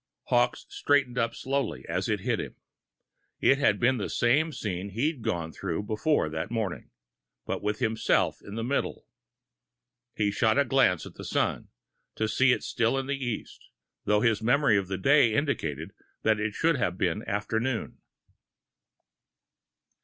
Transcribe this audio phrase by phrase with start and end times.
[0.29, 2.55] Hawkes straightened up slowly, as it hit him.
[3.39, 6.89] It had been the same scene he'd gone through before that morning
[7.45, 9.05] but with himself in the middle!
[10.15, 11.67] He shot a glance at the sun,
[12.15, 13.67] to see it still to the east,
[14.05, 15.91] though his memory of the day indicated
[16.23, 17.99] it should have been after noon.